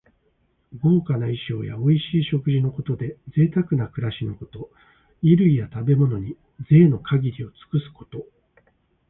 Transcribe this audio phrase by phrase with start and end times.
[0.81, 4.71] 豪華な衣装やおいしい食事のことで、ぜいたくな暮らしのこと。
[5.21, 6.35] 衣類や食べ物に、
[6.71, 8.25] ぜいの限りを尽くすこと。